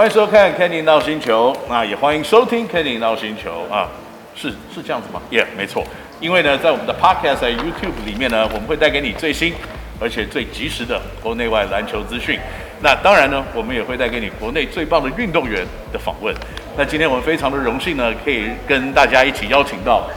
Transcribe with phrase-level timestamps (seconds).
[0.00, 3.86] 欢迎收看《Kenny 闹星球》，那也欢迎收听《Kenny 闹星球》啊，
[4.34, 5.20] 是是这样子吗？
[5.28, 5.84] 耶、yeah，没错。
[6.20, 9.52] 因为呢，在我们的 Podcast 在 YouTube 里面呢，我们会带给你最新
[10.00, 12.40] 而且最及时的国内外篮球资讯。
[12.80, 16.34] 那当然呢，我们也会带给你国内最棒的运动员的访问。
[16.78, 20.08] 那今天我们非常的荣幸呢，可以跟大家一起邀请到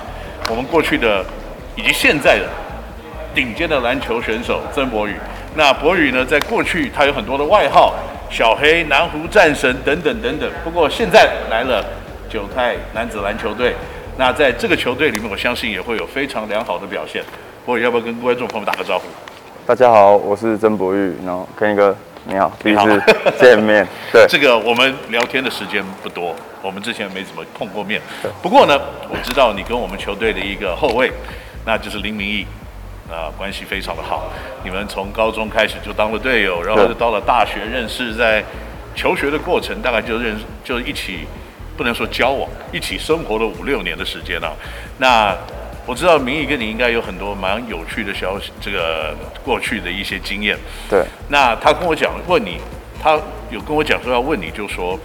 [0.50, 1.25] 我们过去的
[1.75, 2.47] 以及现在的
[3.36, 5.15] 顶尖的篮球选手曾博宇。
[5.57, 7.93] 那博宇呢，在过去他有很多的外号。
[8.33, 10.50] 小黑、南湖战神等等等等。
[10.64, 11.86] 不过现在来了
[12.28, 13.75] 九泰男子篮球队，
[14.18, 17.24] 那在这个球队里面，我相信也会有非常良好的表现。
[17.64, 19.05] 博宇要不要跟观众朋友打个招呼？
[19.68, 23.04] 大家好，我是曾博玉，然后 Kenny 哥，你好，第一次
[23.39, 23.88] 见面。
[24.11, 28.02] 对，这个我们聊天的时间不多，我们之前没怎么碰过面。
[28.41, 28.75] 不过呢，
[29.10, 31.11] 我知道你跟我们球队的一个后卫，
[31.68, 32.47] 那就是林明义。
[33.12, 34.31] 啊，关系非常的好。
[34.64, 38.44] 你们从高中开始就当了队友，然后就到了大学认识，在
[38.95, 41.27] 求学的过程大概就认识，就一起，
[41.77, 44.53] 不能说交往，一起生活了五六年的时间啊。
[44.97, 45.36] 那
[45.86, 50.58] 我知道明义跟你应该有很多蛮有趣的消息，这个过去的一些经验。
[50.89, 51.03] 对。
[51.27, 52.58] 那他跟我讲，问你，
[53.02, 53.20] 他
[53.52, 54.97] 有跟我讲说要问你，就说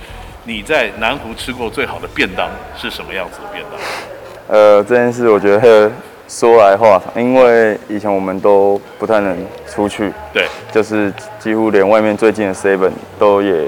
[0.44, 4.56] 你在南湖吃过最好的便当是什么样子的便当？
[4.56, 5.90] 呃，这件事我觉得。
[6.28, 9.34] 说来话长，因为以前我们都不太能
[9.66, 13.64] 出去，对，就是几乎连外面最近的 seven 都也，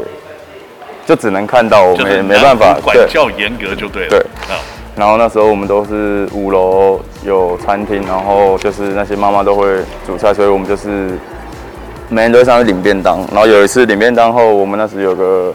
[1.06, 4.11] 就只能看到，我们也没办法，管教严格就对了。
[4.11, 4.19] 对，
[4.50, 4.56] 嗯，
[4.94, 9.66] 然后那时候我们都是五楼有餐厅，然后就是那些妈妈都会
[10.06, 11.19] 煮菜，所以我们就是
[12.11, 13.20] 每天都上去领便当。
[13.33, 15.50] 然后有一次领便当后，我们那时有个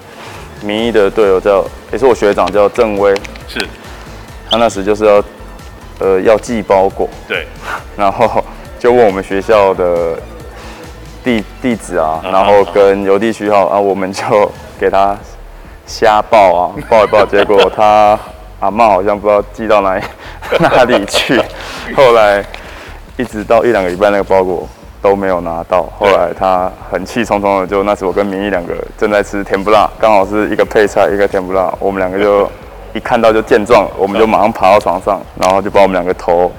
[0.64, 3.14] 民意的队友叫，也是我学长叫郑威，
[3.48, 3.64] 是，
[4.50, 5.24] 他那时就是要。
[6.00, 7.48] 呃，要寄包裹，对，
[7.96, 8.44] 然后
[8.78, 10.18] 就问我们学校的
[11.24, 15.18] 地地址啊，然后跟邮递区号啊，我们就给他
[15.86, 18.20] 瞎报啊， 报一报，结果他
[18.60, 20.04] 阿妈好像不知道寄到哪里
[20.60, 21.42] 哪里去，
[21.96, 22.44] 后来
[23.16, 24.68] 一直到一两个礼拜，那个包裹
[25.02, 32.52] 都没有拿到，后来他很气冲冲的，就那时我跟明义两个正在吃甜不辣，刚好是一个配菜，一个甜不辣，我们两个就。
[32.96, 36.50] 一看到就见状，我们就马上爬到床上，然后就把我们两个头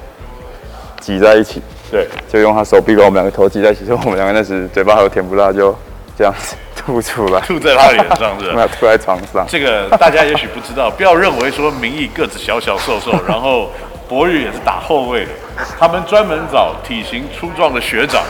[1.01, 1.63] 挤在一起。
[1.89, 5.75] 对，就用他手臂把我们两个头挤在一起，所以我们两个那时嘴巴还有甜不辣，就
[6.15, 8.53] 这样子吐出来，吐在他脸上，是吧？
[8.53, 9.47] 没 有吐在床上。
[9.47, 13.71] 这个大家也许不知道，不要认为说明义个子小小瘦瘦，然后
[14.07, 15.31] 博宇也是打后卫的，
[15.79, 18.21] 他们专门找体型粗壮的学长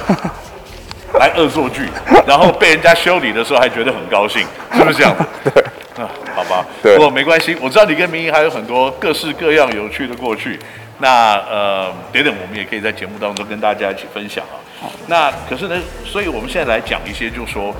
[1.20, 1.90] 来恶作剧，
[2.26, 5.14] 然后被人家修理的时候还觉得很高兴，是不是这样？
[5.44, 5.64] 对。
[6.02, 10.60] 啊， 好吧，对，不过没关系，我知道你跟明义还有很多各式各样有趣的过去。
[11.00, 14.90] 那呃，等等，我们也可以在节目当中跟大家一起分享啊。
[15.06, 17.72] 那可是呢，所以我们现在来讲一些，就是说，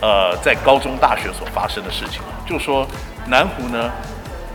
[0.00, 2.22] 呃，在高中、大学所发生的事情。
[2.48, 2.88] 就是说，
[3.26, 3.90] 南湖呢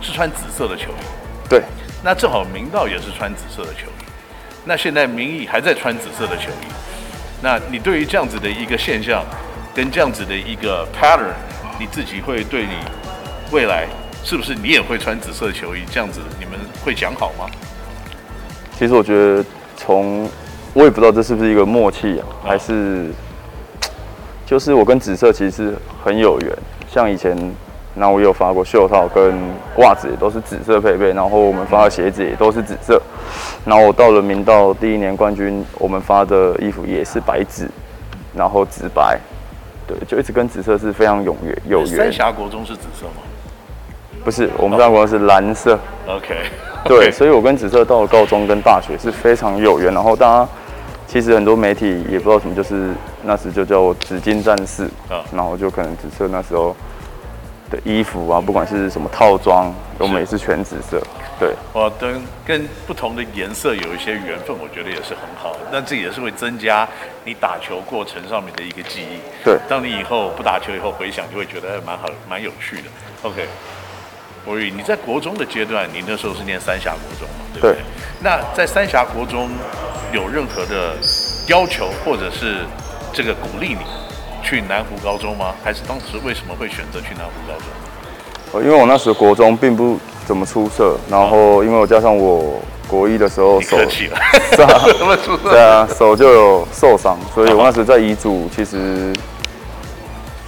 [0.01, 1.61] 是穿紫色的球衣，对。
[2.03, 4.03] 那正好明道也是穿紫色的球衣。
[4.65, 6.65] 那现在明义还在穿紫色的球衣。
[7.43, 9.23] 那你对于这样子的一个现象，
[9.75, 11.33] 跟这样子的一个 pattern？
[11.79, 12.73] 你自己会对你
[13.51, 13.88] 未来
[14.23, 16.22] 是不是你也会穿紫色球衣这样子？
[16.39, 17.45] 你们会讲好吗？
[18.78, 19.45] 其实我觉得
[19.75, 20.29] 从
[20.73, 23.11] 我也不知道这是不是一个默契啊，还是
[24.45, 26.57] 就是我跟紫色其实很有缘。
[26.88, 27.35] 像以前，
[27.95, 29.34] 那我有发过袖套跟
[29.78, 33.01] 袜子也都是紫色配备，然后我们发的鞋子也都是紫色。
[33.66, 37.69] 然后我到了明道第一年冠军，我们发的衣服也是白紫，
[38.35, 39.19] 然后紫白。
[39.88, 41.88] 对，就一直跟紫色是非常有缘有缘。
[41.97, 43.21] 三峡国中是紫色吗？
[44.23, 45.79] 不是，我们三峡国中是蓝色。
[46.07, 46.17] Oh.
[46.17, 46.35] OK。
[46.85, 49.93] 对，所以我跟紫色到了高中跟大学是非常有缘。
[49.93, 50.49] 然后大家
[51.07, 52.91] 其实很多媒体也不知道什么，就是
[53.23, 54.83] 那时就叫我紫金战士。
[55.09, 55.23] 啊。
[55.33, 56.75] 然后就可能紫色那时候
[57.73, 61.01] 的衣服啊，不管是什么套装，我们也是全紫色。
[61.39, 65.58] 对，我跟跟不同的颜色有一些缘分，我觉得也是很好。
[65.72, 66.87] 那这也是会增加
[67.25, 69.17] 你打球过程上面的一个记忆。
[69.43, 72.84] 对，当你以后不打球以后回想，就会觉得蛮好、蛮有趣的。
[73.23, 73.47] OK，
[74.46, 77.43] 博宇，你在国中的阶段，你那时候是念三峡国中嘛？
[77.53, 77.73] 对不对？
[77.73, 77.81] 对。
[78.22, 79.49] 那在三峡国中
[80.14, 80.96] 有任何的
[81.47, 82.59] 要求，或者是
[83.11, 83.81] 这个鼓励你
[84.43, 85.53] 去南湖高中吗？
[85.63, 88.63] 还是当时为什么会选择去南湖高中？
[88.63, 94.05] 因为我那时国中并不怎么出色，然后因为我加上我国一的时候手， 是
[94.61, 94.85] 啊，
[95.43, 99.11] 对啊，手就有受伤，所以我那时在乙组其实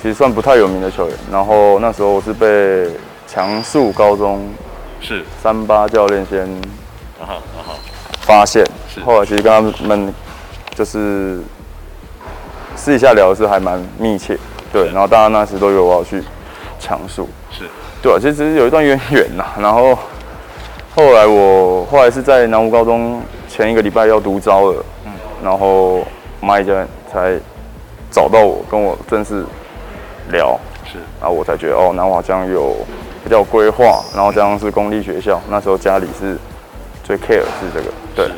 [0.01, 1.17] 其实算不太有名的球员。
[1.31, 2.87] 然后那时候我是被
[3.27, 4.47] 强速高中
[5.01, 6.47] 是三八教练先
[8.21, 8.63] 发现，
[9.03, 10.13] 后来其实跟他们
[10.75, 11.39] 就是
[12.85, 14.37] 私底下聊的是还蛮密切，
[14.71, 14.85] 对。
[14.91, 16.21] 然后大家那时都以为我要去
[16.79, 17.27] 强数。
[17.49, 17.63] 是，
[17.99, 19.43] 对啊，其实有一段渊源呐。
[19.59, 19.97] 然后
[20.95, 25.11] 后来我后来是在南湖高中前一个礼拜要读招了，嗯，
[25.43, 26.05] 然后
[26.39, 27.35] 蚂蚁教练才
[28.11, 29.43] 找到我，跟我正式
[30.31, 30.55] 聊，
[30.85, 32.75] 是，然后我才觉得哦，南华这样有
[33.23, 36.37] 比较规划，然后这样是公立学校，那时候家里是
[37.03, 38.29] 最 care 是这个，对。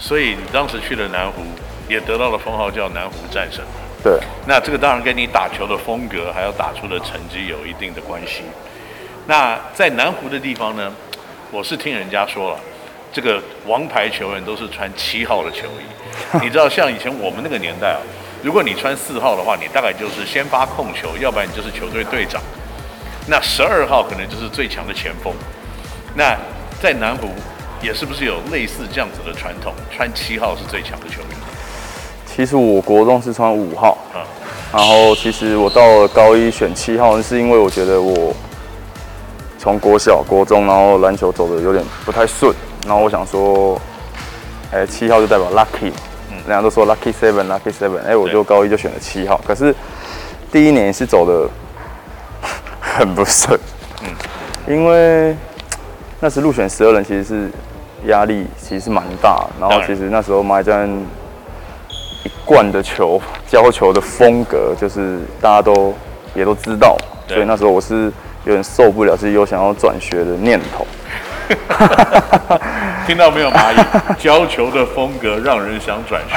[0.00, 1.42] 所以你当时去了南湖，
[1.88, 3.64] 也得到了封号叫南湖战神。
[4.04, 4.20] 对。
[4.46, 8.42] 那这个当然跟你打球的风格，还有打出的成绩有一定的关系。
[9.26, 10.92] 那在南湖的地方呢，
[11.50, 12.60] 我是听人家说了，
[13.12, 15.84] 这个王牌球员都是穿七号的球衣。
[16.42, 18.00] 你知道，像以前我们那个年代啊，
[18.42, 22.40] 如果你穿四号的话，你大概就是先发控球，要不然你就是球队队长。
[23.26, 25.32] 那十二号可能就是最强的前锋。
[26.14, 26.36] 那
[26.80, 27.30] 在南湖。
[27.80, 29.72] 也是不是有类似这样子的传统？
[29.94, 31.37] 穿七号是最强的球员。
[32.38, 34.20] 其实我国中是穿五号，嗯，
[34.72, 38.32] 然后其实我到了高一选七号，是因为我觉得我
[39.58, 42.54] 从国小、国中，然后篮球走的有点不太顺，
[42.86, 43.76] 然后我想说，
[44.70, 45.90] 哎，七号就代表 lucky，
[46.30, 49.40] 嗯，人家都说 lucky seven，lucky seven，哎，我就高一就选了七号。
[49.44, 49.74] 可是
[50.52, 51.50] 第一年是走的
[52.80, 53.58] 很不顺，
[54.04, 55.36] 嗯，因为
[56.20, 57.50] 那时入选十二人其实是。
[58.06, 61.06] 压力其实是蛮大，然后其实那时候蚂蚁教练
[62.28, 65.94] 一贯的球教球的风格，就是大家都
[66.34, 66.94] 也都知道，
[67.26, 68.12] 所以那时候我是
[68.44, 70.86] 有点受不了，自己有想要转学的念头。
[73.06, 73.76] 听到没有，蚂蚁
[74.18, 76.36] 教球的风格让人想转学，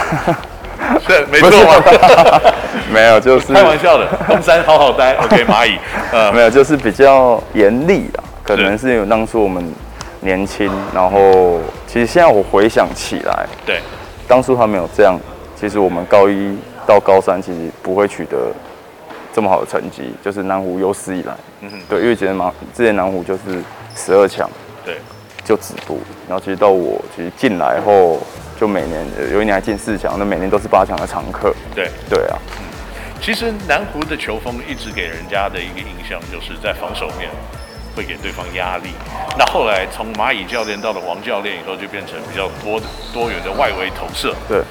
[1.05, 2.41] 是没错吗？
[2.89, 4.07] 没有，就是开玩笑的。
[4.27, 5.77] 东山好好待，OK，蚂蚁，
[6.13, 9.73] 呃，没有，就是比较严厉啊，可能是因为当初我们。
[10.23, 13.79] 年轻，然后其实现在我回想起来，对，
[14.27, 15.19] 当初他没有这样，
[15.61, 18.51] 其实我们高一到高三其实不会取得
[19.31, 23.61] 这么好的成绩，就是南湖有史以来，嗯哼，对，因为之前南之前南湖就是
[23.95, 24.49] 十二强，
[24.83, 24.97] 对，
[25.45, 28.19] 就止步，然后其实到我其实进来后，
[28.59, 32.65] 就每年有一年还进四强，那每年都是八强的常客，对，对啊，嗯，
[33.21, 37.29] 其实南湖的球风一直给人家的一个印象就是在防守面。
[37.93, 38.91] 会给对方压力。
[39.37, 42.79] 那后来从蚂蚁教练到了王教练以后，就变成比较多
[43.13, 44.33] 多元的外围投射。
[44.47, 44.61] 对，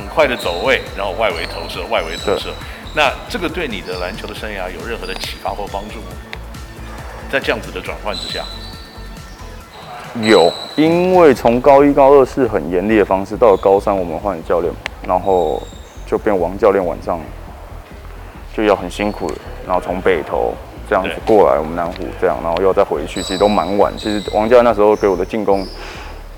[0.00, 2.48] 很快的走位，然后外围投射，外围投射。
[2.94, 6.06] 那这个对你的篮球的生涯有任何的启发或帮助吗？
[7.30, 8.42] 在这样子的转换之下，
[10.22, 14.72] 有，因为从高一高二是很严厉的方式，到了高三我们换教练，
[15.06, 15.62] 然后
[16.06, 17.20] 就变王教练晚上
[18.56, 19.34] 就要很辛苦了，
[19.66, 20.54] 然后从北投。
[20.88, 23.96] 这样子过来，我们南湖这样，然后又再回去，其实都蛮晚。
[23.96, 25.64] 其实王教练那时候给我的进攻，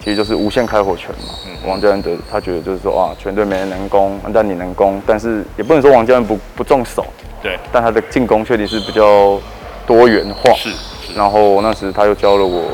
[0.03, 1.35] 其实就是无限开火权嘛。
[1.47, 7.07] 嗯、王教练得他觉得就是说啊，全队没人能攻，但你能攻，但是也不能说王教练不不重手。
[7.43, 7.59] 对。
[7.73, 9.41] 但他的进攻确实是比较
[9.87, 10.53] 多元化。
[10.55, 10.71] 是。
[10.71, 12.65] 是然后那时他又教了我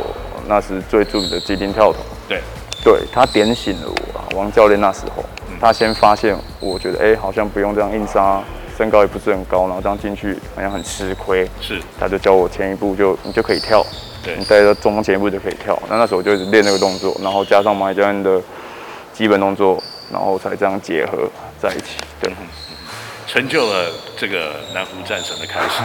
[0.46, 1.98] 那时最著名的急停跳投。
[2.26, 2.40] 对。
[2.84, 8.42] 对他点醒了我啊，王教练那时候，嗯、他先发现，我觉得哎、欸，好像不用这样硬杀。
[8.76, 11.44] 身高也不是很高，然后这样进去好像很吃亏。
[11.60, 13.84] 是，他就教我前一步就你就可以跳，
[14.22, 15.76] 对，你带着中锋前一步就可以跳。
[15.90, 18.40] 那那时候我就一直练那个动作，然后加上蚂蚁教练的
[19.12, 19.82] 基本动作，
[20.12, 21.28] 然后才这样结合
[21.60, 22.32] 在一起，对，
[23.26, 25.82] 成就了这个南湖战神的开始。